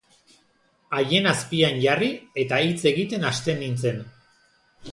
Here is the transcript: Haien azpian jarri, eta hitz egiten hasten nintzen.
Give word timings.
Haien 0.99 1.29
azpian 1.31 1.77
jarri, 1.85 2.09
eta 2.45 2.61
hitz 2.69 2.81
egiten 2.93 3.29
hasten 3.33 3.65
nintzen. 3.67 4.05